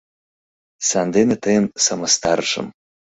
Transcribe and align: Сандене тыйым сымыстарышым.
Сандене 0.87 1.35
тыйым 1.43 1.65
сымыстарышым. 1.83 2.67